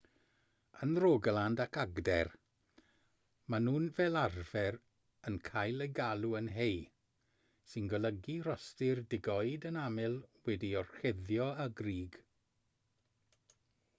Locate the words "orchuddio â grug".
10.83-12.19